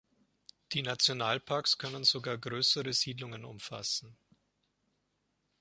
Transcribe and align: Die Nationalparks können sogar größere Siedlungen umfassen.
Die 0.71 0.81
Nationalparks 0.81 1.77
können 1.77 2.03
sogar 2.05 2.35
größere 2.35 2.91
Siedlungen 2.91 3.45
umfassen. 3.45 4.17